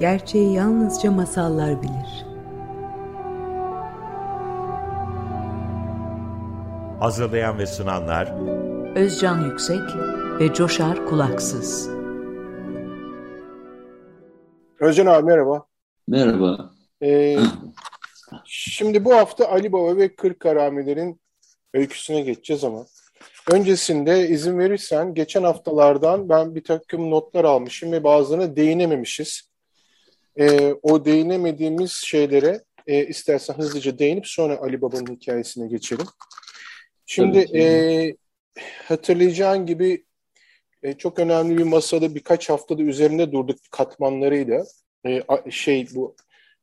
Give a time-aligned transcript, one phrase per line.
[0.00, 2.26] Gerçeği yalnızca masallar bilir.
[7.00, 8.32] Hazırlayan ve sunanlar
[8.96, 9.80] Özcan Yüksek
[10.40, 11.90] ve Coşar Kulaksız.
[14.80, 15.66] Özcan abi merhaba.
[16.08, 16.70] Merhaba.
[17.02, 17.38] Ee,
[18.44, 21.20] şimdi bu hafta Ali Baba ve Kırk Karamilerin
[21.74, 22.86] öyküsüne geçeceğiz ama
[23.52, 29.49] öncesinde izin verirsen geçen haftalardan ben bir takım notlar almışım ve bazılarına değinememişiz.
[30.38, 36.06] Ee, o değinemediğimiz şeylere e, istersen hızlıca değinip sonra Ali Baba'nın hikayesine geçelim.
[37.06, 37.64] Şimdi e,
[38.84, 40.04] hatırlayacağın gibi
[40.82, 44.64] e, çok önemli bir masada birkaç haftada üzerinde durduk katmanlarıyla.
[45.06, 46.16] E, şey bu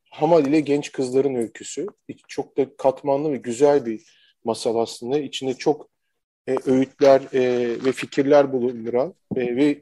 [0.10, 1.88] Hamal ile genç kızların öyküsü.
[2.28, 4.04] Çok da katmanlı ve güzel bir
[4.44, 5.20] masal aslında.
[5.20, 5.90] İçinde çok
[6.48, 7.42] e, öğütler e,
[7.86, 9.82] ve fikirler bulunduran e, ve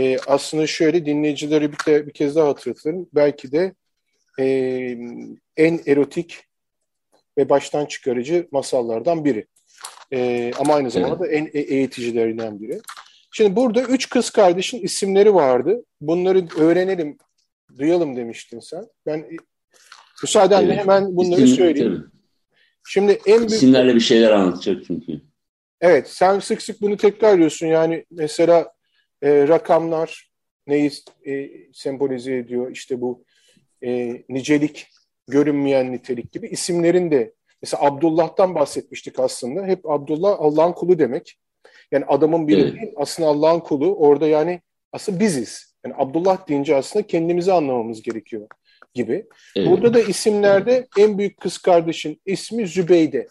[0.00, 3.08] e, aslında şöyle dinleyicileri bir, de, bir kez daha hatırlatırım.
[3.14, 3.74] Belki de
[4.38, 4.44] e,
[5.56, 6.44] en erotik
[7.38, 9.46] ve baştan çıkarıcı masallardan biri.
[10.12, 11.50] E, ama aynı zamanda evet.
[11.54, 12.80] en e, eğiticilerinden biri.
[13.32, 15.84] Şimdi burada üç kız kardeşin isimleri vardı.
[16.00, 17.18] Bunları öğrenelim,
[17.78, 18.84] duyalım demiştin sen.
[19.06, 19.26] Ben
[20.22, 20.78] müsaadenle evet.
[20.82, 21.96] hemen bunları İsim, söyleyeyim.
[21.96, 22.20] Tabii.
[22.88, 23.50] Şimdi en büyük...
[23.50, 25.20] İsimlerle bir şeyler anlatacak çünkü.
[25.80, 27.66] Evet, sen sık sık bunu tekrarlıyorsun.
[27.66, 28.72] Yani mesela
[29.22, 30.30] e, rakamlar
[30.66, 30.90] neyi
[31.26, 32.70] e, sembolize ediyor?
[32.70, 33.24] İşte bu
[33.82, 34.86] e, nicelik,
[35.28, 39.66] görünmeyen nitelik gibi isimlerin de mesela Abdullah'tan bahsetmiştik aslında.
[39.66, 41.38] Hep Abdullah Allah'ın kulu demek.
[41.92, 42.80] Yani adamın biri evet.
[42.80, 43.94] değil, aslında Allah'ın kulu.
[43.94, 44.60] Orada yani
[44.92, 45.74] aslında biziz.
[45.84, 48.46] Yani Abdullah deyince aslında kendimizi anlamamız gerekiyor
[48.94, 49.26] gibi.
[49.56, 49.68] Evet.
[49.68, 53.26] Burada da isimlerde en büyük kız kardeşin ismi Zübeyde.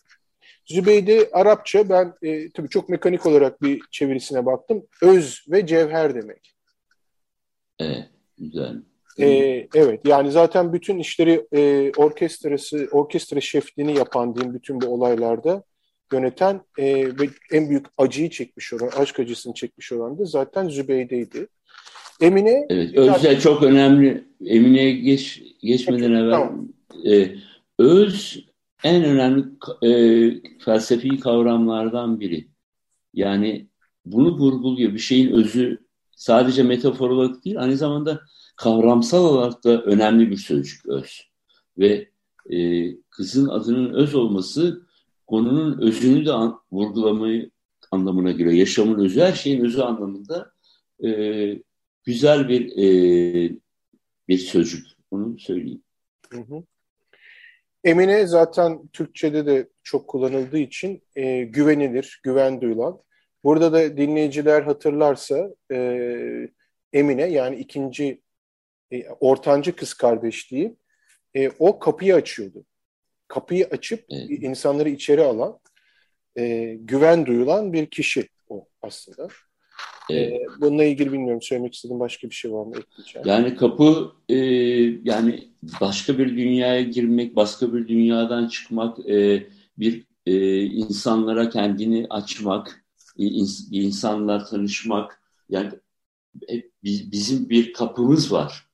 [0.69, 4.85] Zübeyde Arapça ben e, tabii çok mekanik olarak bir çevirisine baktım.
[5.01, 6.55] Öz ve cevher demek.
[7.79, 8.75] Evet, güzel.
[9.19, 15.63] Ee, evet yani zaten bütün işleri e, orkestrası, orkestra şefliğini yapan diyeyim bütün bu olaylarda
[16.13, 21.47] yöneten e, ve en büyük acıyı çekmiş olan, aşk acısını çekmiş olan da zaten Zübeyde'ydi.
[22.21, 22.65] Emine...
[22.69, 24.23] Evet, Özde çok önemli.
[24.45, 26.67] Emine'ye geç, geçmeden evvel tamam.
[27.11, 27.29] e,
[27.79, 28.48] öz
[28.83, 29.45] en önemli
[29.83, 32.47] e, felsefi kavramlardan biri.
[33.13, 33.67] Yani
[34.05, 34.93] bunu vurguluyor.
[34.93, 35.77] Bir şeyin özü
[36.15, 38.21] sadece metafor olarak değil, aynı zamanda
[38.55, 41.29] kavramsal olarak da önemli bir sözcük öz.
[41.77, 42.09] Ve
[42.49, 44.81] e, kızın adının öz olması
[45.27, 47.51] konunun özünü de an, vurgulamayı
[47.91, 48.51] anlamına geliyor.
[48.51, 50.51] Yaşamın özü, her şeyin özü anlamında
[51.05, 51.61] e,
[52.03, 53.57] güzel bir e,
[54.27, 54.87] bir sözcük.
[55.11, 55.81] Onu söyleyeyim.
[56.31, 56.63] Hı hı.
[57.83, 62.99] Emine zaten Türkçe'de de çok kullanıldığı için e, güvenilir, güven duyulan.
[63.43, 66.49] Burada da dinleyiciler hatırlarsa e,
[66.93, 68.21] Emine yani ikinci
[68.91, 70.75] e, ortancı kız kardeşliği
[71.35, 72.65] e, o kapıyı açıyordu.
[73.27, 74.29] Kapıyı açıp evet.
[74.29, 75.59] insanları içeri alan,
[76.37, 79.27] e, güven duyulan bir kişi o aslında.
[80.11, 81.41] Ee, bununla ilgili bilmiyorum.
[81.41, 82.73] Söylemek istediğim başka bir şey var mı?
[82.77, 83.27] Ekleyeceğim.
[83.27, 84.35] Yani kapı e,
[85.03, 89.47] yani başka bir dünyaya girmek, başka bir dünyadan çıkmak, e,
[89.77, 92.85] bir e, insanlara kendini açmak,
[93.17, 95.21] e, ins, insanlarla tanışmak.
[95.49, 95.71] Yani
[96.49, 98.67] e, bizim bir kapımız var.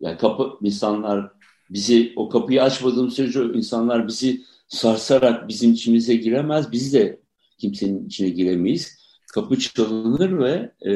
[0.00, 1.32] Yani kapı insanlar
[1.70, 6.72] bizi o kapıyı açmadığım sürece insanlar bizi sarsarak bizim içimize giremez.
[6.72, 7.20] Biz de
[7.58, 10.92] kimsenin içine giremeyiz kapı çalınır ve e,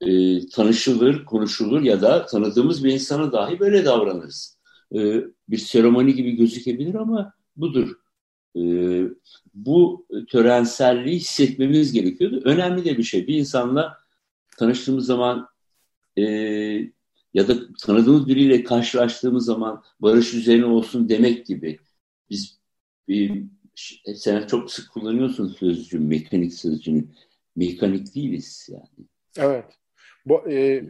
[0.00, 4.58] e, tanışılır, konuşulur ya da tanıdığımız bir insana dahi böyle davranırız.
[4.94, 4.98] E,
[5.48, 7.94] bir seremoni gibi gözükebilir ama budur.
[8.56, 8.62] E,
[9.54, 12.42] bu törenselliği hissetmemiz gerekiyordu.
[12.44, 13.26] Önemli de bir şey.
[13.26, 13.98] Bir insanla
[14.58, 15.48] tanıştığımız zaman
[16.18, 16.22] e,
[17.34, 21.78] ya da tanıdığımız biriyle karşılaştığımız zaman barış üzerine olsun demek gibi.
[22.30, 22.58] Biz
[23.08, 23.44] bir
[24.14, 27.04] sen çok sık kullanıyorsun sözcüğü, mekanik sözcüğünü.
[27.56, 29.08] Mekanik değiliz yani.
[29.36, 29.64] Evet.
[30.28, 30.84] Bu, e,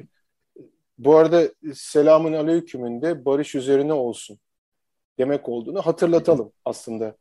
[0.98, 4.38] bu arada selamun aleykümün de barış üzerine olsun
[5.18, 7.16] demek olduğunu hatırlatalım aslında.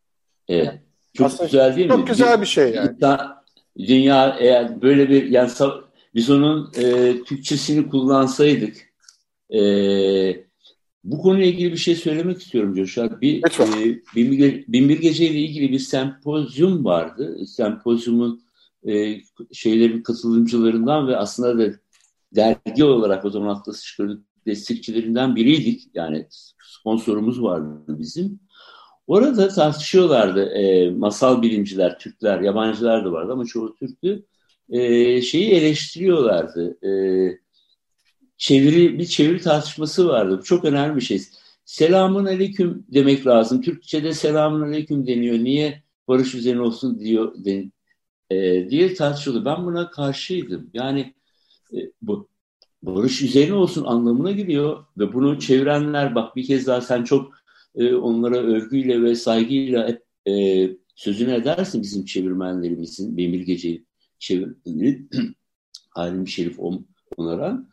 [0.47, 0.73] Evet.
[1.13, 2.05] Çok aslında güzel değil çok mi?
[2.05, 3.17] Çok güzel bir şey yani.
[3.77, 5.51] Dünya eğer böyle bir yani
[6.15, 8.77] biz onun e, Türkçesini kullansaydık
[9.53, 9.61] e,
[11.03, 13.21] bu konuyla ilgili bir şey söylemek istiyorum Coşar.
[13.21, 17.45] Bir, e, Binbir, Binbir Gece ile ilgili bir sempozyum vardı.
[17.45, 18.41] Sempozyumun
[18.87, 19.21] e,
[19.53, 21.73] şeylerin katılımcılarından ve aslında da
[22.35, 25.83] dergi olarak o zaman Atlas çıkardık destekçilerinden biriydik.
[25.93, 26.27] Yani
[26.61, 28.39] sponsorumuz vardı bizim.
[29.07, 34.25] Orada tartışıyorlardı e, masal bilimciler, Türkler, yabancılar da vardı ama çoğu Türktü.
[34.69, 36.87] E, şeyi eleştiriyorlardı.
[36.87, 36.91] E,
[38.37, 40.37] çeviri bir çeviri tartışması vardı.
[40.39, 41.21] Bu çok önemli bir şey.
[41.65, 43.61] Selamun aleyküm demek lazım.
[43.61, 45.35] Türkçe'de selamun aleyküm deniyor.
[45.35, 47.71] Niye barış üzerine olsun diyor de,
[48.29, 49.45] e, diye tartışıldı.
[49.45, 50.69] Ben buna karşıydım.
[50.73, 51.13] Yani
[52.01, 52.29] bu
[52.81, 57.33] barış üzerine olsun anlamına geliyor ve bunu çevirenler bak bir kez daha sen çok
[57.75, 63.83] e, onlara övgüyle ve saygıyla hep e, sözünü edersin bizim çevirmenlerimizin, Bemir Gece
[64.19, 65.07] çevirmenleri,
[65.89, 66.59] Halim Şerif
[67.17, 67.69] onaran.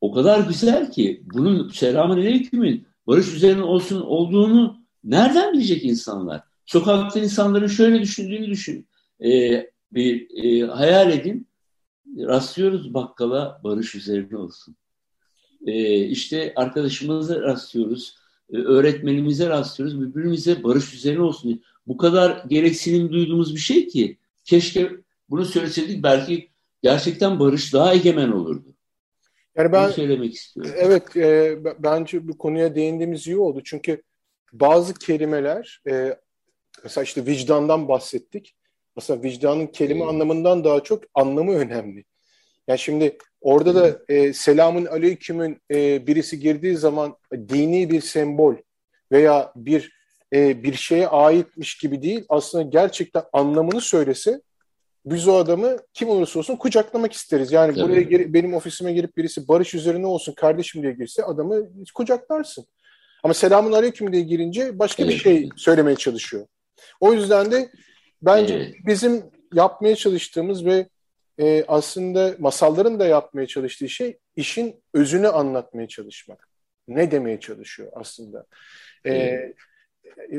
[0.00, 6.42] O kadar güzel ki bunun selamun aleykümün barış üzerine olsun olduğunu nereden bilecek insanlar?
[6.66, 8.88] Sokakta insanların şöyle düşündüğünü düşün.
[9.24, 9.30] E,
[9.92, 11.48] bir e, hayal edin.
[12.18, 14.76] Rastlıyoruz bakkala barış üzerine olsun.
[15.66, 18.16] E, işte arkadaşımıza rastlıyoruz.
[18.52, 20.00] E, öğretmenimize rastlıyoruz.
[20.00, 21.62] Birbirimize barış üzerine olsun.
[21.86, 24.90] Bu kadar gereksinim duyduğumuz bir şey ki keşke
[25.30, 26.48] bunu söyleseydik belki
[26.82, 28.74] gerçekten barış daha egemen olurdu.
[29.56, 30.72] Yani ben Bunu söylemek istiyorum.
[30.76, 33.60] Evet, e, bence bu konuya değindiğimiz iyi oldu.
[33.64, 34.02] Çünkü
[34.52, 36.18] bazı kelimeler, e,
[36.84, 38.54] mesela işte vicdandan bahsettik.
[38.96, 40.08] Mesela vicdanın kelime evet.
[40.08, 42.04] anlamından daha çok anlamı önemli.
[42.68, 48.54] Yani şimdi orada da e, selamun aleykümün e, birisi girdiği zaman dini bir sembol
[49.12, 49.92] veya bir
[50.32, 54.40] e, bir şeye aitmiş gibi değil, aslında gerçekten anlamını söylese
[55.06, 57.52] biz o adamı kim olursa olsun kucaklamak isteriz.
[57.52, 57.84] Yani Tabii.
[57.84, 62.66] buraya geri, benim ofisime gelip birisi barış üzerine olsun kardeşim diye girse adamı kucaklarsın.
[63.22, 65.12] Ama selamun aleyküm diye girince başka evet.
[65.12, 66.46] bir şey söylemeye çalışıyor.
[67.00, 67.70] O yüzden de
[68.26, 68.74] bence evet.
[68.86, 69.22] bizim
[69.52, 70.88] yapmaya çalıştığımız ve
[71.38, 76.48] e, aslında masalların da yapmaya çalıştığı şey işin özünü anlatmaya çalışmak.
[76.88, 78.46] Ne demeye çalışıyor aslında.
[79.04, 79.14] E.
[79.14, 79.54] E,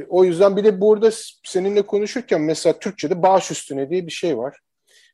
[0.10, 1.10] o yüzden bir de burada
[1.44, 4.60] seninle konuşurken mesela Türkçe'de baş üstüne diye bir şey var.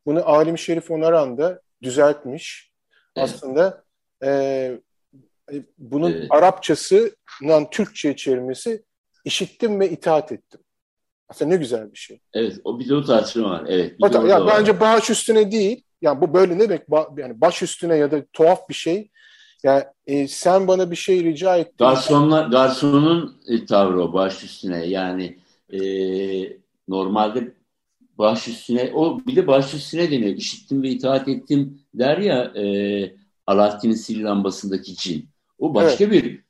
[0.06, 2.72] Bunu Alim Şerif Onaran da düzeltmiş.
[3.16, 3.30] Evet.
[3.30, 3.84] Aslında
[4.24, 4.30] e,
[5.52, 6.28] e bunun evet.
[6.30, 8.84] Arapçasından Türkçe'ye çevirmesi
[9.26, 10.62] işittim ve itaat ettim.
[11.32, 12.20] Aslında ne güzel bir şey.
[12.34, 13.64] Evet, o bir de o tartışma var.
[13.68, 14.00] Evet.
[14.00, 15.84] Bir o, ya bence baş üstüne değil.
[16.02, 16.82] Yani bu böyle ne demek?
[17.18, 19.10] Yani baş üstüne ya da tuhaf bir şey.
[19.64, 21.76] Yani e, sen bana bir şey rica ettin.
[21.78, 24.86] Garsonla, garsonun e, tavrı o baş üstüne.
[24.86, 25.38] Yani
[25.74, 25.80] e,
[26.88, 27.54] normalde
[28.18, 30.36] baş üstüne, o bir de baş üstüne deniyor.
[30.36, 32.66] İşittim ve itaat ettim der ya e,
[33.48, 35.30] Alaaddin'in sil lambasındaki cin.
[35.60, 36.24] O başka evet.
[36.24, 36.42] bir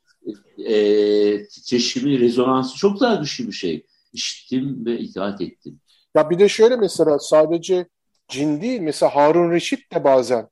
[0.65, 3.85] e, titreşimi, rezonansı çok daha güçlü bir şey.
[4.13, 5.79] İşittim ve itaat ettim.
[6.15, 7.85] Ya bir de şöyle mesela sadece
[8.27, 8.81] cin değil.
[8.81, 10.47] Mesela Harun Reşit de bazen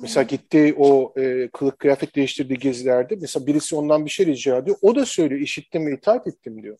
[0.00, 4.76] Mesela gitti o e, kılık kıyafet değiştirdiği gezilerde mesela birisi ondan bir şey rica ediyor.
[4.82, 6.78] O da söylüyor işittim ve itaat ettim diyor.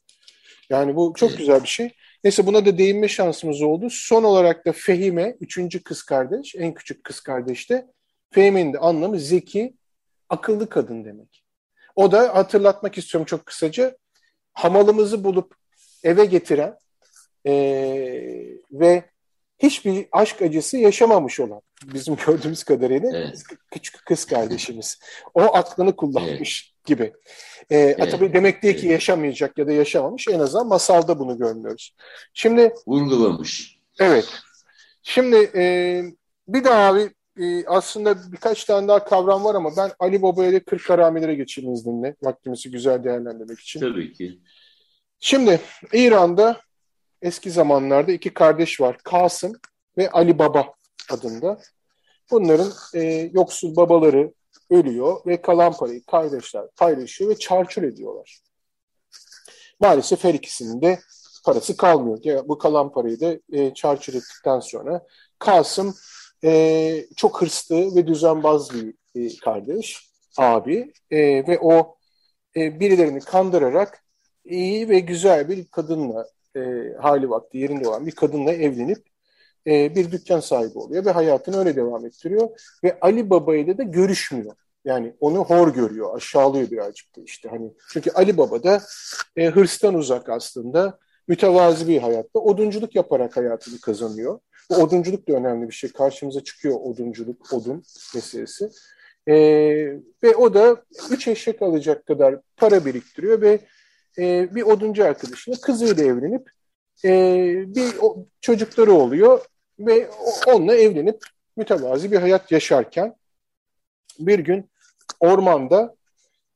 [0.71, 1.91] Yani bu çok güzel bir şey.
[2.25, 3.89] Neyse buna da değinme şansımız oldu.
[3.91, 7.87] Son olarak da Fehime, üçüncü kız kardeş, en küçük kız kardeş de
[8.31, 9.75] Fehime'nin de anlamı zeki,
[10.29, 11.45] akıllı kadın demek.
[11.97, 13.97] O da hatırlatmak istiyorum çok kısaca.
[14.53, 15.55] Hamalımızı bulup
[16.03, 16.79] eve getiren
[17.47, 17.53] e,
[18.73, 19.05] ve
[19.59, 23.43] hiçbir aşk acısı yaşamamış olan bizim gördüğümüz kadarıyla evet.
[23.71, 24.99] küçük kız kardeşimiz.
[25.35, 26.87] O aklını kullanmış evet.
[26.87, 27.13] gibi.
[27.71, 28.11] Ee, evet.
[28.11, 30.29] Tabii demek değil ki yaşamayacak ya da yaşamamış.
[30.29, 31.95] En azından masalda bunu görmüyoruz.
[32.35, 33.79] Şimdi vurgulamış.
[34.01, 34.29] Evet.
[35.03, 36.03] Şimdi e,
[36.49, 40.61] bir daha bir e, aslında birkaç tane daha kavram var ama ben Ali Baba ile
[40.61, 42.17] Kırk Haramelere geçeyim izninle.
[42.23, 43.81] Vaktimizi güzel değerlendirmek için.
[43.81, 44.39] Tabii ki.
[45.21, 45.61] Şimdi
[45.93, 46.61] İran'da
[47.23, 48.99] eski zamanlarda iki kardeş var.
[48.99, 49.53] Kasım
[49.99, 50.75] ve Ali Baba
[51.11, 51.61] adında.
[52.31, 54.33] Bunların e, yoksul babaları
[54.71, 58.39] ölüyor ve kalan parayı kardeşler paylaşıyor ve çarçur ediyorlar.
[59.81, 60.99] Maalesef her ikisinin de
[61.45, 62.19] parası kalmıyor.
[62.23, 65.07] Ya, bu kalan parayı da e, çarçur ettikten sonra
[65.39, 65.95] Kasım
[66.45, 71.97] e, çok hırslı ve düzenbaz bir e, kardeş, abi e, ve o
[72.57, 74.05] e, birilerini kandırarak
[74.49, 76.61] iyi ve güzel bir kadınla e,
[77.01, 78.99] hali vakti yerinde olan bir kadınla evlenip
[79.67, 82.49] e, bir dükkan sahibi oluyor ve hayatını öyle devam ettiriyor.
[82.85, 84.55] Ve Ali Baba ile de görüşmüyor.
[84.85, 87.73] Yani onu hor görüyor, aşağılıyor birazcık da işte hani.
[87.93, 88.83] Çünkü Ali Baba da
[89.37, 94.39] e, hırstan uzak aslında, mütevazi bir hayatta odunculuk yaparak hayatını kazanıyor.
[94.71, 95.93] Bu odunculuk da önemli bir şey.
[95.93, 97.83] Karşımıza çıkıyor odunculuk, odun
[98.15, 98.71] meselesi.
[99.29, 99.35] E,
[100.23, 103.61] ve o da üç eşek alacak kadar para biriktiriyor ve
[104.19, 106.51] e, bir oduncu arkadaşına kızıyla evlenip
[107.05, 107.11] e,
[107.75, 109.41] bir o, çocukları oluyor
[109.79, 110.11] ve
[110.47, 111.23] onunla evlenip
[111.57, 113.15] mütevazi bir hayat yaşarken
[114.19, 114.71] bir gün
[115.21, 115.95] ormanda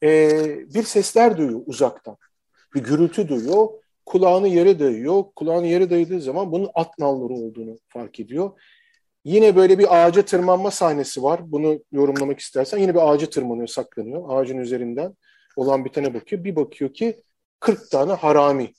[0.02, 0.31] e,
[0.75, 2.16] bir sesler duyuyor uzaktan.
[2.75, 3.69] Bir gürültü duyuyor.
[4.07, 5.25] Kulağını yere dayıyor.
[5.37, 8.50] Kulağını yere dayadığı zaman bunun at nalları olduğunu fark ediyor.
[9.25, 11.52] Yine böyle bir ağaca tırmanma sahnesi var.
[11.52, 12.78] Bunu yorumlamak istersen.
[12.78, 14.25] Yine bir ağaca tırmanıyor, saklanıyor.
[14.28, 15.16] Ağacın üzerinden
[15.57, 16.45] olan bir tane bakıyor.
[16.45, 17.23] Bir bakıyor ki
[17.62, 18.73] 40 tane harami,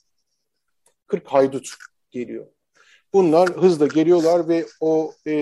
[1.06, 1.68] 40 haydut
[2.10, 2.46] geliyor.
[3.12, 5.32] Bunlar hızla geliyorlar ve o e,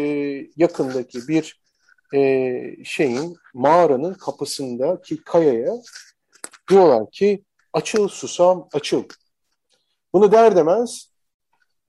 [0.56, 1.60] yakındaki bir
[2.14, 5.72] e, şeyin mağaranın kapısındaki kayaya
[6.70, 9.04] diyorlar ki açıl susam açıl.
[10.12, 11.12] Bunu der demez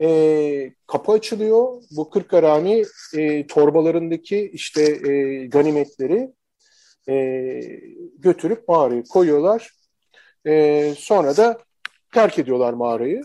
[0.01, 1.83] e, kapı açılıyor.
[1.91, 2.83] Bu kırk harami
[3.13, 6.33] e, torbalarındaki işte e, ganimetleri
[7.09, 7.15] e,
[8.17, 9.82] götürüp mağaraya koyuyorlar.
[10.47, 11.57] E, sonra da
[12.13, 13.23] terk ediyorlar mağarayı.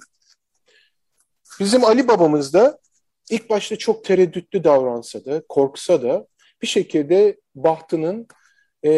[1.61, 2.79] Bizim Ali babamız da
[3.31, 6.27] ilk başta çok tereddütlü davransa da, korksa da
[6.63, 8.27] bir şekilde bahtının
[8.83, 8.91] e,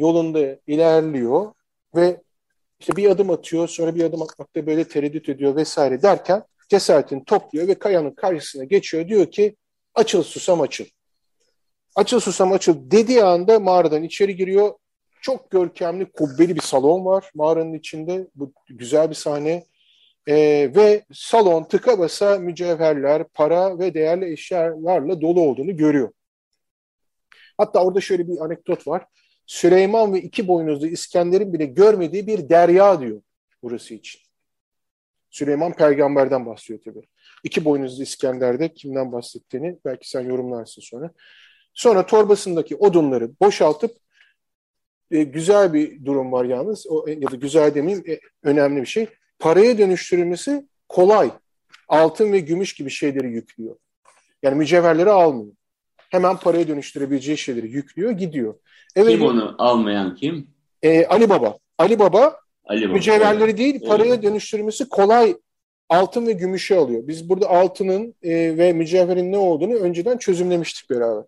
[0.00, 1.52] yolunda ilerliyor
[1.94, 2.22] ve
[2.80, 7.68] işte bir adım atıyor, sonra bir adım atmakta böyle tereddüt ediyor vesaire derken cesaretini topluyor
[7.68, 9.08] ve kayanın karşısına geçiyor.
[9.08, 9.56] Diyor ki
[9.94, 10.84] açıl susam açıl.
[11.94, 14.72] Açıl susam açıl dediği anda mağaradan içeri giriyor.
[15.22, 18.28] Çok görkemli, kubbeli bir salon var mağaranın içinde.
[18.34, 19.64] Bu güzel bir sahne.
[20.28, 26.12] Ee, ve salon tıka basa mücevherler, para ve değerli eşyalarla dolu olduğunu görüyor.
[27.58, 29.06] Hatta orada şöyle bir anekdot var.
[29.46, 33.22] Süleyman ve iki boynuzlu İskender'in bile görmediği bir derya diyor
[33.62, 34.20] burası için.
[35.30, 37.06] Süleyman peygamberden bahsediyor tabii.
[37.44, 41.10] İki boynuzlu İskender'de kimden bahsettiğini belki sen yorumlarsın sonra.
[41.74, 43.96] Sonra torbasındaki odunları boşaltıp
[45.10, 46.86] e, güzel bir durum var yalnız.
[46.86, 49.06] O, ya da güzel demeyeyim e, önemli bir şey.
[49.38, 51.30] Paraya dönüştürülmesi kolay.
[51.88, 53.76] Altın ve gümüş gibi şeyleri yüklüyor.
[54.42, 55.52] Yani mücevherleri almıyor.
[56.10, 58.54] Hemen paraya dönüştürebileceği şeyleri yüklüyor, gidiyor.
[58.96, 60.50] Evet, kim onu almayan kim?
[60.82, 61.56] E, Ali Baba.
[61.78, 65.36] Ali Baba Ali mücevherleri değil paraya dönüştürmesi kolay
[65.88, 67.08] altın ve gümüşü alıyor.
[67.08, 71.24] Biz burada altının e, ve mücevherin ne olduğunu önceden çözümlemiştik beraber.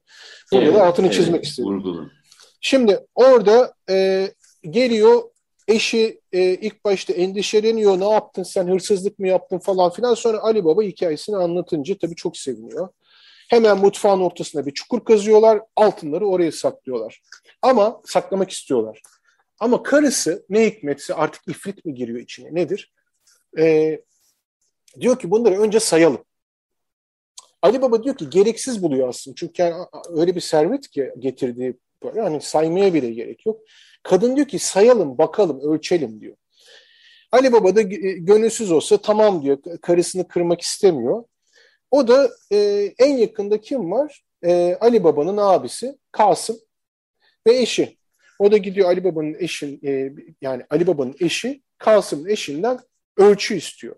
[0.52, 1.70] Burada evet, da altını evet, çizmek istedim.
[1.70, 2.12] Vurgulun.
[2.60, 4.28] Şimdi orada e,
[4.62, 5.22] geliyor
[5.68, 8.00] eşi e, ilk başta endişeleniyor.
[8.00, 10.14] Ne yaptın sen hırsızlık mı yaptın falan filan.
[10.14, 12.88] Sonra Ali Baba hikayesini anlatınca tabii çok seviniyor.
[13.48, 15.60] Hemen mutfağın ortasına bir çukur kazıyorlar.
[15.76, 17.22] Altınları oraya saklıyorlar.
[17.62, 19.02] Ama saklamak istiyorlar.
[19.60, 22.92] Ama karısı ne hikmetse artık ifrit mi giriyor içine nedir?
[23.58, 24.00] Ee,
[25.00, 26.24] diyor ki bunları önce sayalım.
[27.62, 29.34] Ali Baba diyor ki gereksiz buluyor aslında.
[29.34, 33.60] Çünkü yani öyle bir servet ki getirdiği para hani saymaya bile gerek yok.
[34.02, 36.36] Kadın diyor ki sayalım bakalım ölçelim diyor.
[37.32, 41.24] Ali Baba da gönülsüz olsa tamam diyor karısını kırmak istemiyor.
[41.90, 42.56] O da e,
[42.98, 44.22] en yakında kim var?
[44.44, 46.56] E, Ali Baba'nın abisi Kasım
[47.46, 47.98] ve eşi.
[48.38, 52.78] O da gidiyor Ali Baba'nın eşin e, yani Ali Baba'nın eşi Kasım'ın eşinden
[53.16, 53.96] ölçü istiyor.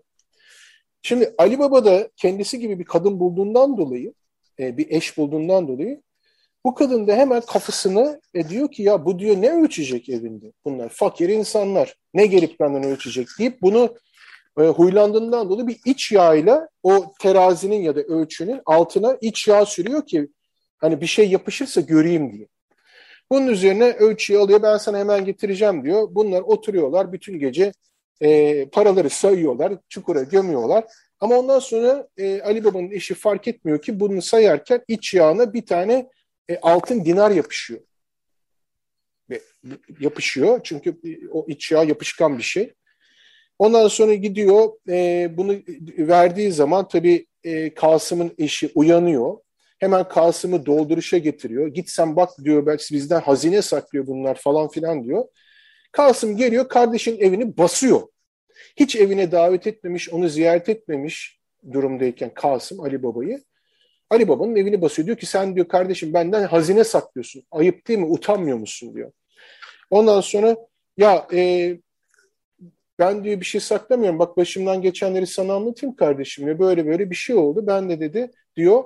[1.01, 4.13] Şimdi Ali Baba da kendisi gibi bir kadın bulduğundan dolayı
[4.59, 6.01] e, bir eş bulduğundan dolayı
[6.65, 10.89] bu kadın da hemen kafasını e, diyor ki ya bu diyor ne ölçecek evinde bunlar
[10.89, 13.95] fakir insanlar ne gelip benden ölçecek deyip bunu
[14.59, 20.05] e, huylandığından dolayı bir iç yağıyla o terazinin ya da ölçünün altına iç yağ sürüyor
[20.05, 20.27] ki
[20.77, 22.47] hani bir şey yapışırsa göreyim diye.
[23.31, 26.07] Bunun üzerine ölçüyü alıyor ben sana hemen getireceğim diyor.
[26.11, 27.71] Bunlar oturuyorlar bütün gece
[28.21, 30.83] e, paraları sayıyorlar, çukura gömüyorlar.
[31.19, 35.65] Ama ondan sonra e, Ali Baba'nın eşi fark etmiyor ki bunu sayarken iç yağına bir
[35.65, 36.07] tane
[36.49, 37.79] e, altın dinar yapışıyor.
[39.29, 39.41] Ve
[39.99, 40.99] yapışıyor çünkü
[41.31, 42.73] o iç yağ yapışkan bir şey.
[43.59, 45.55] Ondan sonra gidiyor e, bunu
[45.97, 49.37] verdiği zaman tabii e, Kasım'ın eşi uyanıyor.
[49.79, 51.67] Hemen Kasım'ı dolduruşa getiriyor.
[51.67, 55.25] Git sen bak diyor belki bizden hazine saklıyor bunlar falan filan diyor.
[55.91, 58.01] Kasım geliyor kardeşin evini basıyor.
[58.77, 61.39] Hiç evine davet etmemiş, onu ziyaret etmemiş
[61.71, 63.43] durumdayken Kasım Ali Baba'yı.
[64.11, 65.05] Ali Baba'nın evini basıyor.
[65.05, 67.43] Diyor ki sen diyor kardeşim benden hazine saklıyorsun.
[67.51, 68.05] Ayıp değil mi?
[68.05, 69.11] Utanmıyor musun diyor.
[69.89, 70.55] Ondan sonra
[70.97, 71.73] ya e,
[72.99, 74.19] ben diyor bir şey saklamıyorum.
[74.19, 76.47] Bak başımdan geçenleri sana anlatayım kardeşim.
[76.47, 77.67] Ya böyle böyle bir şey oldu.
[77.67, 78.83] Ben de dedi diyor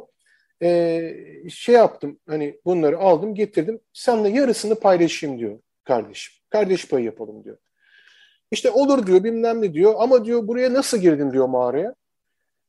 [0.61, 1.13] e,
[1.49, 3.79] şey yaptım hani bunları aldım getirdim.
[3.93, 6.33] Seninle yarısını paylaşayım diyor kardeşim.
[6.49, 7.57] Kardeş payı yapalım diyor.
[8.51, 11.95] İşte olur diyor bilmem ne diyor ama diyor buraya nasıl girdin diyor mağaraya.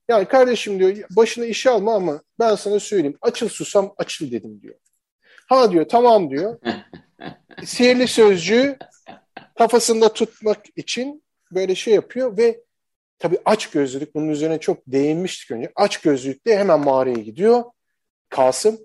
[0.09, 4.75] Yani kardeşim diyor başına işe alma ama ben sana söyleyeyim açıl susam açıl dedim diyor.
[5.49, 6.59] Ha diyor tamam diyor.
[7.65, 8.77] Sihirli sözcüğü
[9.59, 12.61] kafasında tutmak için böyle şey yapıyor ve
[13.19, 15.73] tabii aç gözlülük bunun üzerine çok değinmiştik önce.
[15.77, 17.65] Aç gözlülükle hemen mağaraya gidiyor.
[18.29, 18.79] Kasım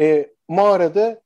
[0.00, 1.20] e, mağarada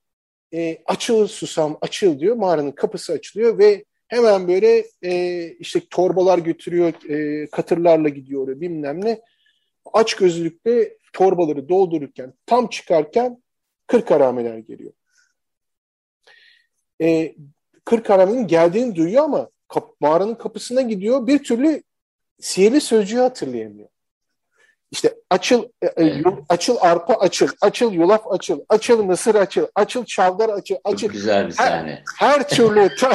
[0.54, 2.37] e, açıl susam açıl diyor.
[2.37, 9.20] Mağaranın kapısı açılıyor ve hemen böyle e, işte torbalar götürüyor, e, katırlarla gidiyor bilmem ne.
[9.92, 13.42] Aç gözlükle torbaları doldururken tam çıkarken
[13.87, 14.92] kırk harameler geliyor.
[17.02, 17.34] E,
[17.84, 21.82] kırk haramenin geldiğini duyuyor ama kap, mağaranın kapısına gidiyor bir türlü
[22.40, 23.88] sihirli sözcüğü hatırlayamıyor.
[24.94, 30.48] İşte açıl e, e açıl arpa açıl, açıl yulaf açıl, açıl mısır açıl, açıl çavdar
[30.48, 31.06] açıl, açıl.
[31.06, 32.02] Çok güzel bir sahne.
[32.18, 33.12] Her, her türlü ta,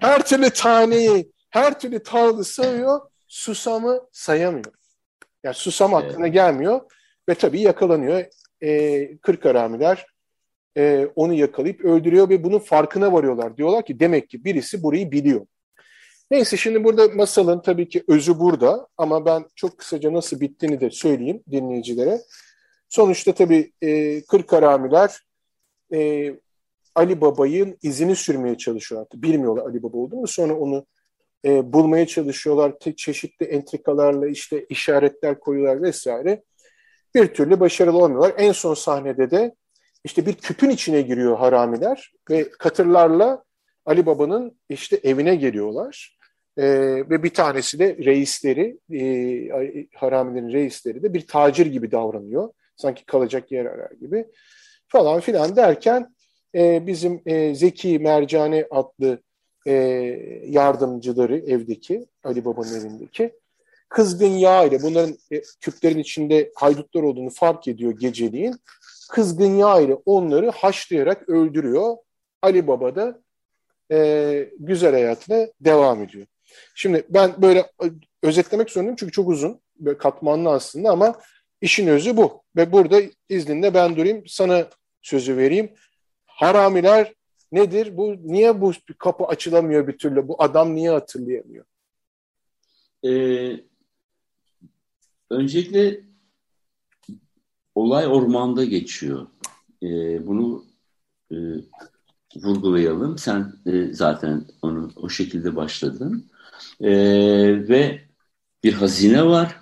[0.00, 4.72] her türlü taneyi, her türlü tahılı sayıyor, susamı sayamıyor.
[5.44, 6.34] Yani susam aklına evet.
[6.34, 6.80] gelmiyor
[7.28, 8.24] ve tabii yakalanıyor.
[8.60, 10.06] E, kırk haramiler
[10.76, 13.56] e, onu yakalayıp öldürüyor ve bunun farkına varıyorlar.
[13.56, 15.46] Diyorlar ki demek ki birisi burayı biliyor.
[16.30, 20.90] Neyse şimdi burada masalın tabii ki özü burada ama ben çok kısaca nasıl bittiğini de
[20.90, 22.20] söyleyeyim dinleyicilere.
[22.88, 25.20] Sonuçta tabii e, kırk haramiler
[25.94, 26.30] e,
[26.94, 29.08] Ali Baba'nın izini sürmeye çalışıyorlar.
[29.14, 30.26] Bilmiyorlar Ali Baba olduğunu.
[30.26, 30.86] Sonra onu
[31.44, 32.72] e, bulmaya çalışıyorlar.
[32.96, 36.42] Çeşitli entrikalarla işte işaretler koyuyorlar vesaire.
[37.14, 38.34] Bir türlü başarılı olmuyorlar.
[38.36, 39.54] En son sahnede de
[40.04, 43.44] işte bir küpün içine giriyor haramiler ve katırlarla
[43.86, 46.17] Ali Baba'nın işte evine geliyorlar.
[46.58, 52.50] Ee, ve bir tanesi de reisleri, e, haramilerin reisleri de bir tacir gibi davranıyor.
[52.76, 54.26] Sanki kalacak yer arar gibi
[54.88, 56.14] falan filan derken
[56.54, 59.22] e, bizim e, Zeki Mercane adlı
[59.66, 59.72] e,
[60.46, 63.32] yardımcıları evdeki, Ali Baba'nın evindeki
[63.88, 68.54] kızgın yağ ile bunların e, küplerin içinde haydutlar olduğunu fark ediyor geceliğin.
[69.10, 71.96] Kızgın yağ ile onları haşlayarak öldürüyor.
[72.42, 73.20] Ali Baba da
[73.92, 76.26] e, güzel hayatına devam ediyor.
[76.74, 77.72] Şimdi ben böyle
[78.22, 81.20] özetlemek zorundayım çünkü çok uzun, böyle katmanlı aslında ama
[81.60, 82.42] işin özü bu.
[82.56, 84.68] Ve burada izninle ben durayım, sana
[85.02, 85.70] sözü vereyim.
[86.26, 87.14] Haramiler
[87.52, 87.96] nedir?
[87.96, 90.28] Bu niye bu kapı açılamıyor bir türlü?
[90.28, 91.64] Bu adam niye hatırlayamıyor?
[93.04, 93.60] Ee,
[95.30, 96.00] öncelikle
[97.74, 99.26] olay ormanda geçiyor.
[99.82, 100.64] Ee, bunu
[101.32, 101.36] e,
[102.36, 103.18] vurgulayalım.
[103.18, 106.30] Sen e, zaten onu o şekilde başladın.
[106.80, 106.90] E,
[107.68, 108.00] ve
[108.64, 109.56] bir hazine var.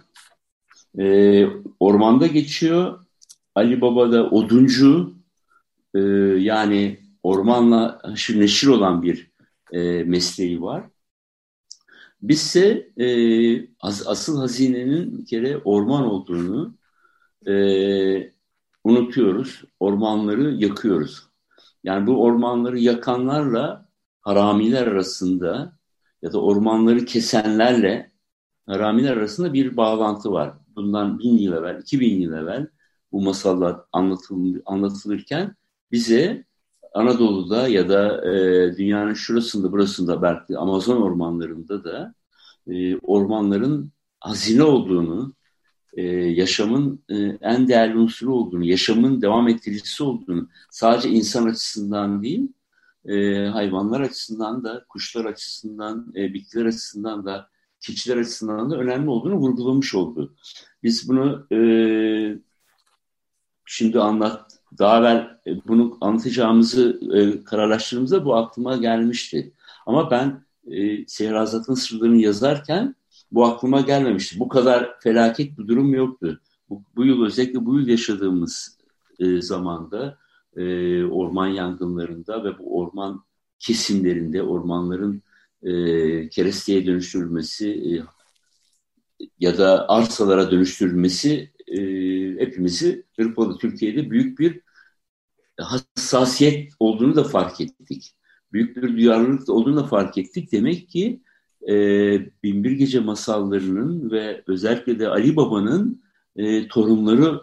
[0.98, 1.46] E,
[1.80, 3.04] ormanda geçiyor.
[3.54, 5.14] Ali Baba da oduncu.
[5.94, 6.00] E,
[6.38, 9.30] yani ormanla haşır neşir olan bir
[9.72, 10.84] e, mesleği var.
[12.22, 13.06] Bizse e,
[13.80, 16.76] as, asıl hazinenin bir kere orman olduğunu
[17.48, 17.52] e,
[18.84, 19.64] unutuyoruz.
[19.80, 21.26] Ormanları yakıyoruz.
[21.84, 23.88] Yani bu ormanları yakanlarla
[24.20, 25.78] haramiler arasında
[26.22, 28.10] ya da ormanları kesenlerle
[28.66, 30.54] haramiler arasında bir bağlantı var.
[30.76, 32.66] Bundan bin yıl evvel, iki bin yıl evvel
[33.12, 35.56] bu masallar anlatıl, anlatılırken
[35.92, 36.44] bize
[36.94, 42.14] Anadolu'da ya da e, dünyanın şurasında burasında belki Amazon ormanlarında da
[42.66, 45.34] e, ormanların hazine olduğunu,
[45.92, 52.52] e, yaşamın e, en değerli unsuru olduğunu, yaşamın devam ettiricisi olduğunu sadece insan açısından değil,
[53.08, 57.48] e, hayvanlar açısından da, kuşlar açısından, e, bitkiler açısından da,
[57.80, 60.34] keçiler açısından da önemli olduğunu vurgulamış oldu.
[60.82, 61.58] Biz bunu e,
[63.66, 69.52] şimdi anlat, daha evvel e, bunu anlatacağımızı e, kararlaştırdığımızda bu aklıma gelmişti.
[69.86, 72.94] Ama ben e, Sehrazat'ın sırlarını yazarken
[73.32, 74.40] bu aklıma gelmemişti.
[74.40, 76.40] Bu kadar felaket bir durum yoktu.
[76.68, 78.78] Bu, bu yıl özellikle bu yıl yaşadığımız
[79.18, 80.18] e, zamanda
[80.56, 83.24] e, orman yangınlarında ve bu orman
[83.58, 85.22] kesimlerinde ormanların
[85.62, 87.90] e, keresteye dönüştürülmesi e,
[89.40, 91.80] ya da arsalara dönüştürülmesi e,
[92.40, 94.60] hepimizi Hırpalı Türkiye'de büyük bir
[95.60, 98.12] hassasiyet olduğunu da fark ettik.
[98.52, 100.52] Büyük bir duyarlılık olduğunu da fark ettik.
[100.52, 101.20] Demek ki
[101.68, 101.74] e,
[102.42, 106.02] Binbir Gece masallarının ve özellikle de Ali Baba'nın
[106.36, 107.40] e, torunları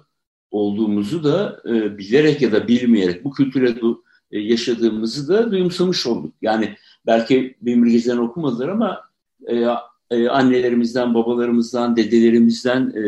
[0.53, 6.33] olduğumuzu da e, bilerek ya da bilmeyerek bu kültüre du, e, yaşadığımızı da duyumsamış olduk.
[6.41, 9.01] Yani belki Binbir Gece'den okumadılar ama
[9.47, 9.65] e,
[10.11, 13.03] e, annelerimizden, babalarımızdan, dedelerimizden, e,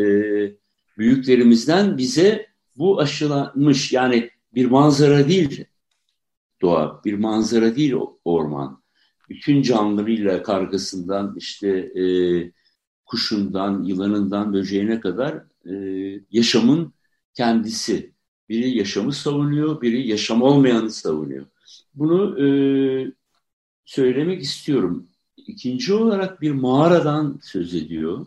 [0.98, 3.92] büyüklerimizden bize bu aşılanmış.
[3.92, 5.64] Yani bir manzara değil
[6.62, 8.82] doğa, bir manzara değil orman
[9.28, 12.04] bütün canlılarıyla kargasından işte e,
[13.06, 15.74] kuşundan, yılanından, böceğine kadar e,
[16.30, 16.92] yaşamın
[17.36, 18.12] kendisi.
[18.48, 21.46] Biri yaşamı savunuyor, biri yaşam olmayanı savunuyor.
[21.94, 22.46] Bunu e,
[23.84, 25.08] söylemek istiyorum.
[25.36, 28.26] İkinci olarak bir mağaradan söz ediyor.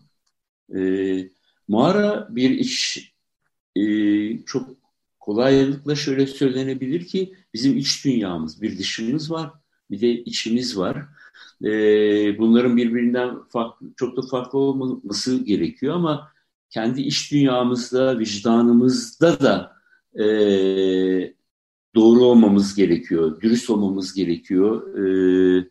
[0.75, 0.81] E,
[1.67, 3.11] mağara bir iş
[3.75, 3.83] e,
[4.45, 4.69] çok
[5.19, 9.51] kolaylıkla şöyle söylenebilir ki bizim iç dünyamız, bir dışımız var,
[9.91, 11.05] bir de içimiz var.
[11.63, 11.69] E,
[12.37, 16.31] bunların birbirinden farklı, çok da farklı olması gerekiyor ama
[16.69, 19.73] kendi iş dünyamızda, vicdanımızda da
[20.23, 20.25] e,
[21.95, 24.97] doğru olmamız gerekiyor, dürüst olmamız gerekiyor.
[24.97, 25.69] E,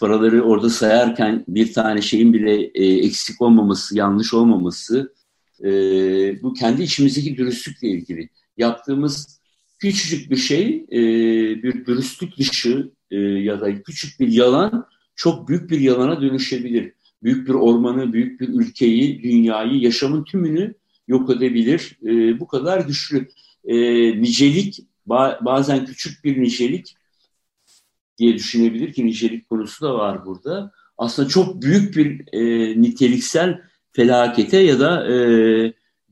[0.00, 5.14] paraları orada sayarken bir tane şeyin bile e, eksik olmaması, yanlış olmaması,
[5.64, 5.68] e,
[6.42, 8.28] bu kendi içimizdeki dürüstlükle ilgili.
[8.56, 9.40] Yaptığımız
[9.78, 11.00] küçücük bir şey, e,
[11.62, 16.92] bir dürüstlük dışı e, ya da küçük bir yalan çok büyük bir yalana dönüşebilir.
[17.22, 20.74] Büyük bir ormanı, büyük bir ülkeyi, dünyayı, yaşamın tümünü
[21.08, 21.98] yok edebilir.
[22.06, 23.28] E, bu kadar güçlü.
[23.64, 23.76] E,
[24.22, 26.96] nicelik, ba bazen küçük bir nicelik
[28.18, 30.72] diye düşünebilir ki nicelik konusu da var burada.
[30.98, 32.42] Aslında çok büyük bir e,
[32.82, 33.60] niteliksel
[33.92, 35.16] felakete ya da e,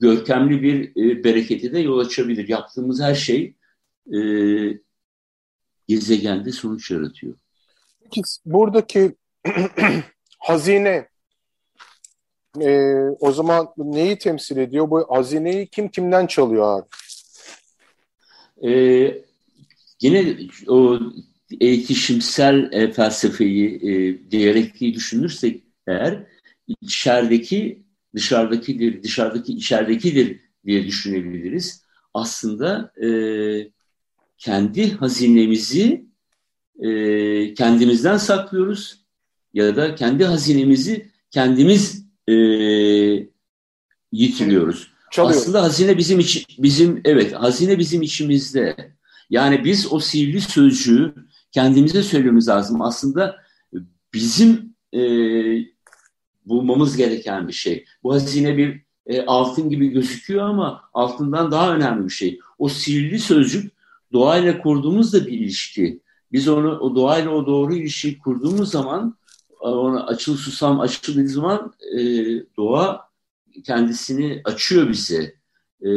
[0.00, 2.48] görkemli bir e, berekete de yol açabilir.
[2.48, 3.54] Yaptığımız her şey
[4.14, 4.20] e,
[5.88, 7.34] gezegende sonuç yaratıyor.
[8.44, 9.16] Buradaki
[10.38, 11.08] hazine
[12.60, 14.90] e, o zaman neyi temsil ediyor?
[14.90, 16.88] Bu hazineyi kim kimden çalıyor abi?
[18.62, 18.72] E,
[20.02, 20.36] yine
[20.68, 21.00] o
[21.60, 26.26] eğitişimsel e, felsefeyi, e, diyalektiği düşünürsek eğer
[26.80, 27.82] içerideki
[28.14, 31.84] dışarıdakidir, dışarıdaki içeridekidir diye düşünebiliriz.
[32.14, 33.08] Aslında e,
[34.38, 36.06] kendi hazinemizi
[36.78, 36.90] e,
[37.54, 39.07] kendimizden saklıyoruz
[39.54, 42.34] ya da kendi hazinemizi kendimiz e,
[44.12, 44.90] yitiriyoruz.
[45.10, 45.40] Çalıyor.
[45.40, 48.76] Aslında hazine bizim için bizim evet hazine bizim içimizde.
[49.30, 51.14] Yani biz o sihirli sözcüğü
[51.52, 52.82] kendimize söylememiz lazım.
[52.82, 53.36] Aslında
[54.14, 55.00] bizim e,
[56.46, 57.84] bulmamız gereken bir şey.
[58.02, 62.38] Bu hazine bir e, altın gibi gözüküyor ama altından daha önemli bir şey.
[62.58, 63.72] O sihirli sözcük
[64.12, 66.00] doğayla kurduğumuz da bir ilişki.
[66.32, 69.17] Biz onu o doğayla o doğru ilişkiyi kurduğumuz zaman
[69.60, 72.00] ona açıl susam açıldığı zaman e,
[72.56, 73.08] doğa
[73.64, 75.34] kendisini açıyor bize.
[75.82, 75.90] E,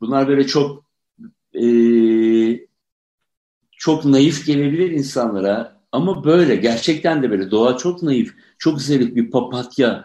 [0.00, 0.84] bunlar böyle çok
[1.54, 1.66] e,
[3.72, 9.30] çok naif gelebilir insanlara ama böyle gerçekten de böyle doğa çok naif, çok zarif bir
[9.30, 10.04] papatya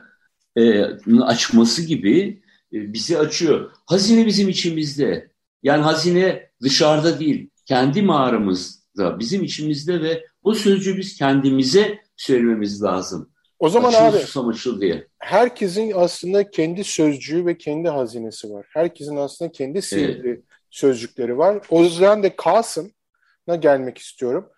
[0.56, 0.84] e,
[1.22, 2.42] açması gibi
[2.74, 3.72] e, bizi açıyor.
[3.86, 5.32] Hazine bizim içimizde.
[5.64, 13.32] Yani hazine dışarıda değil, kendi mağaramızda, bizim içimizde ve o sözcüğü biz kendimize söylememiz lazım.
[13.60, 15.08] O zaman açıl, abi diye.
[15.20, 18.66] herkesin aslında kendi sözcüğü ve kendi hazinesi var.
[18.70, 20.44] Herkesin aslında kendi sihirli evet.
[20.70, 21.66] sözcükleri var.
[21.70, 24.50] O yüzden de Kasım'a gelmek istiyorum.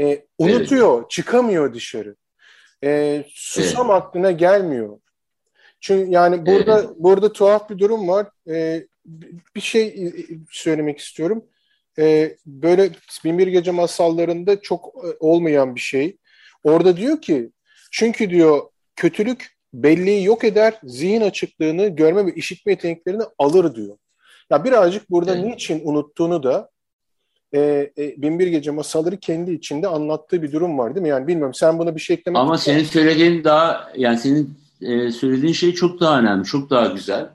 [0.00, 1.10] E, unutuyor, evet.
[1.10, 2.16] çıkamıyor dışarı.
[2.84, 4.02] E, susam evet.
[4.02, 4.98] aklına gelmiyor.
[5.80, 6.90] Çünkü yani burada evet.
[6.96, 8.26] burada tuhaf bir durum var.
[8.48, 8.86] E,
[9.56, 10.12] bir şey
[10.50, 11.44] söylemek istiyorum.
[11.98, 12.90] E, böyle
[13.24, 16.16] Binbir Gece masallarında çok e, olmayan bir şey.
[16.64, 17.50] Orada diyor ki
[17.90, 18.60] çünkü diyor
[18.96, 23.96] kötülük belleği yok eder, zihin açıklığını, görme ve işitme yeteneklerini alır diyor.
[24.50, 25.44] Ya birazcık burada evet.
[25.44, 26.70] niçin unuttuğunu da
[27.54, 31.08] e, e, Binbir Gece masalları kendi içinde anlattığı bir durum var değil mi?
[31.08, 35.52] Yani bilmiyorum sen buna bir şey eklemek Ama senin söylediğin daha yani senin e, söylediğin
[35.52, 37.28] şey çok daha önemli, çok daha güzel.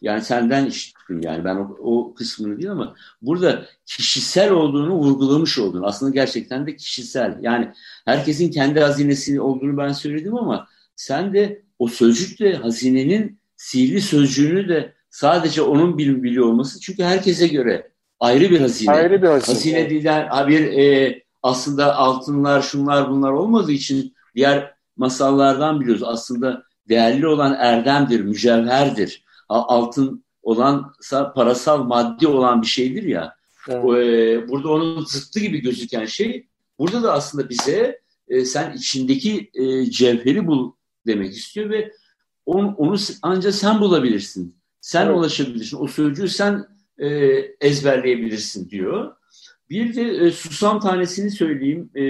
[0.00, 5.82] Yani senden işittim yani ben o, o kısmını değil ama burada kişisel olduğunu vurgulamış oldun.
[5.82, 7.38] Aslında gerçekten de kişisel.
[7.40, 7.72] Yani
[8.04, 14.94] herkesin kendi hazinesi olduğunu ben söyledim ama sen de o sözcükle hazinenin sihirli sözcüğünü de
[15.10, 18.90] sadece onun biliyor olması çünkü herkese göre ayrı bir hazine.
[18.90, 19.54] Ayrı bir hazine.
[19.54, 26.02] Hazine değiller bir e, aslında altınlar şunlar bunlar olmadığı için diğer masallardan biliyoruz.
[26.02, 33.34] Aslında değerli olan erdemdir, mücevherdir altın olansa parasal maddi olan bir şeydir ya.
[33.68, 33.84] Evet.
[33.84, 36.46] E, burada onun zıttı gibi gözüken şey
[36.78, 40.72] burada da aslında bize e, sen içindeki e, cevheri bul
[41.06, 41.92] demek istiyor ve
[42.46, 44.56] onu, onu ancak sen bulabilirsin.
[44.80, 45.16] Sen evet.
[45.16, 45.78] ulaşabilirsin.
[45.80, 46.66] O sözcüğü sen
[46.98, 47.08] e,
[47.60, 49.16] ezberleyebilirsin diyor.
[49.70, 51.90] Bir de e, susam tanesini söyleyeyim.
[51.94, 52.04] E,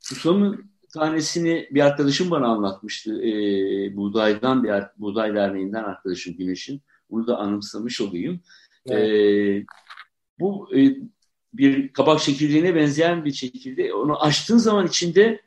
[0.00, 3.22] susamın tanesini bir arkadaşım bana anlatmıştı.
[3.22, 3.32] E,
[3.96, 6.82] buğdaydan bir buğday derneğinden arkadaşım Güneş'in.
[7.10, 8.40] Bunu da anımsamış olayım.
[8.86, 9.08] Evet.
[9.08, 9.66] E,
[10.40, 10.96] bu e,
[11.54, 13.94] bir kabak çekirdeğine benzeyen bir çekirdeği.
[13.94, 15.40] Onu açtığın zaman içinde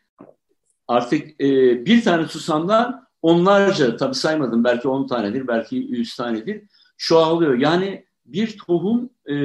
[0.88, 1.46] artık e,
[1.86, 6.64] bir tane susamdan onlarca tabii saymadım belki on tanedir belki yüz tanedir
[6.98, 7.58] çoğalıyor.
[7.58, 9.36] Yani bir tohum e,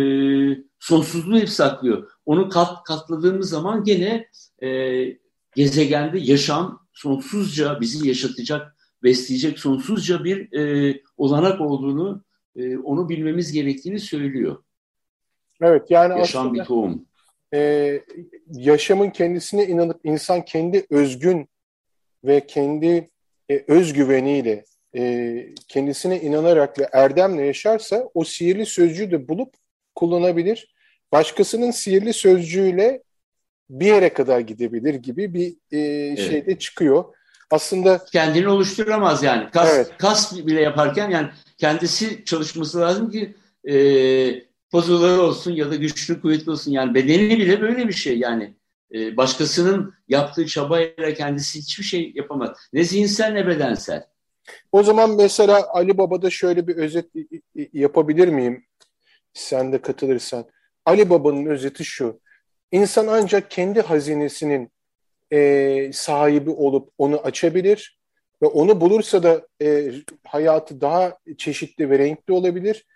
[0.78, 2.10] sonsuzluğu hep saklıyor.
[2.26, 4.28] Onu kat, katladığımız zaman gene
[4.62, 4.68] e,
[5.54, 12.24] gezegende yaşam sonsuzca bizi yaşatacak, besleyecek sonsuzca bir e, olanak olduğunu,
[12.56, 14.62] e, onu bilmemiz gerektiğini söylüyor.
[15.62, 17.04] Evet yani yaşam aslında, bir tohum.
[17.54, 18.00] E,
[18.52, 21.48] yaşamın kendisine inanıp insan kendi özgün
[22.24, 23.10] ve kendi
[23.50, 24.64] e, özgüveniyle
[24.96, 29.54] e, kendisine inanarak ve erdemle yaşarsa o sihirli sözcüğü de bulup
[29.94, 30.74] kullanabilir.
[31.12, 33.02] Başkasının sihirli sözcüğüyle
[33.70, 36.18] bir yere kadar gidebilir gibi bir e, evet.
[36.18, 37.04] şeyde çıkıyor.
[37.50, 39.50] Aslında kendini oluşturamaz yani.
[39.50, 39.90] Kas, evet.
[39.98, 41.28] kas bile yaparken yani
[41.58, 43.34] kendisi çalışması lazım ki
[43.68, 43.74] e,
[44.70, 46.70] pozuları olsun ya da güçlü kuvvetli olsun.
[46.72, 48.54] Yani bedeni bile böyle bir şey yani.
[48.94, 52.50] E, başkasının yaptığı çabayla kendisi hiçbir şey yapamaz.
[52.72, 54.06] Ne zihinsel ne bedensel.
[54.72, 57.06] O zaman mesela Ali Baba'da şöyle bir özet
[57.72, 58.64] yapabilir miyim?
[59.34, 60.44] Sen de katılırsan.
[60.86, 62.20] Ali Baba'nın özeti şu.
[62.72, 64.70] İnsan ancak kendi hazinesinin
[65.32, 67.98] e, sahibi olup onu açabilir
[68.42, 69.92] ve onu bulursa da e,
[70.26, 72.86] hayatı daha çeşitli ve renkli olabilir.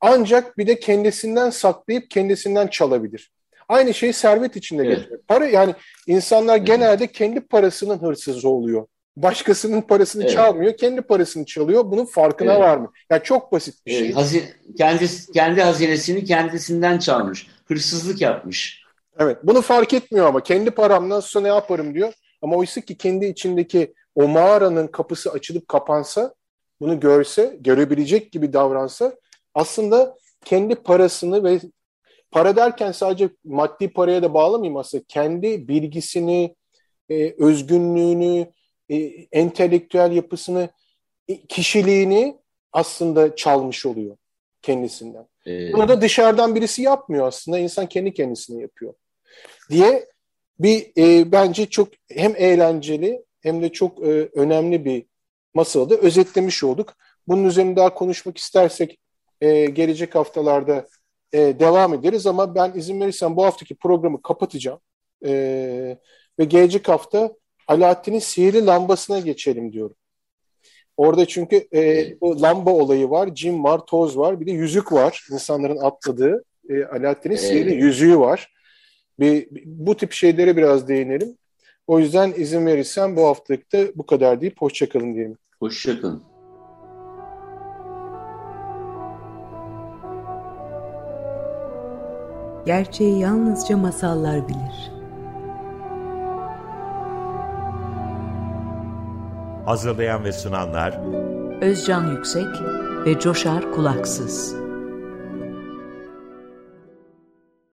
[0.00, 3.32] Ancak bir de kendisinden saklayıp kendisinden çalabilir.
[3.68, 4.98] Aynı şey servet içinde evet.
[4.98, 5.20] geçiyor.
[5.28, 5.74] Para yani
[6.06, 8.86] insanlar genelde kendi parasının hırsızı oluyor.
[9.16, 10.32] Başkasının parasını evet.
[10.32, 11.84] çalmıyor, kendi parasını çalıyor.
[11.90, 12.62] Bunun farkına evet.
[12.62, 12.92] var mı?
[13.10, 14.00] Yani çok basit bir şey.
[14.00, 14.16] Evet.
[14.16, 14.44] Hazin,
[14.78, 17.46] kendi, kendi hazinesini kendisinden çalmış.
[17.64, 18.81] Hırsızlık yapmış.
[19.18, 19.38] Evet.
[19.42, 22.12] Bunu fark etmiyor ama kendi paramdan sonra ne yaparım diyor.
[22.42, 26.34] Ama oysa ki kendi içindeki o mağaranın kapısı açılıp kapansa,
[26.80, 29.16] bunu görse, görebilecek gibi davransa
[29.54, 31.60] aslında kendi parasını ve
[32.30, 35.04] para derken sadece maddi paraya da bağlamayayım aslında.
[35.08, 36.56] Kendi bilgisini,
[37.08, 38.52] e, özgünlüğünü,
[38.88, 38.96] e,
[39.32, 40.68] entelektüel yapısını,
[41.28, 42.38] e, kişiliğini
[42.72, 44.16] aslında çalmış oluyor
[44.62, 45.28] kendisinden.
[45.46, 45.72] Ee...
[45.72, 47.58] Bunu da dışarıdan birisi yapmıyor aslında.
[47.58, 48.94] İnsan kendi kendisine yapıyor.
[49.70, 50.08] Diye
[50.58, 55.06] bir e, bence çok hem eğlenceli hem de çok e, önemli bir
[55.54, 56.94] masalda özetlemiş olduk.
[57.28, 58.98] Bunun üzerine daha konuşmak istersek
[59.40, 60.86] e, gelecek haftalarda
[61.32, 64.80] e, devam ederiz ama ben izin verirsen bu haftaki programı kapatacağım.
[65.24, 65.32] E,
[66.38, 67.32] ve gelecek hafta
[67.68, 69.96] Alaaddin'in sihirli lambasına geçelim diyorum.
[70.96, 75.26] Orada çünkü e, bu lamba olayı var, cim var, toz var, bir de yüzük var.
[75.32, 78.52] insanların atladığı e, Alaaddin'in sihirli yüzüğü var.
[79.20, 81.36] Bir, bu tip şeylere biraz değinelim.
[81.86, 85.38] O yüzden izin verirsen bu haftalıkta bu kadar deyip hoşçakalın diyelim.
[85.60, 86.22] Hoşçakalın.
[92.66, 94.91] Gerçeği yalnızca masallar bilir.
[99.66, 101.00] Hazırlayan ve sunanlar
[101.60, 102.48] Özcan Yüksek
[103.06, 104.61] ve Coşar Kulaksız.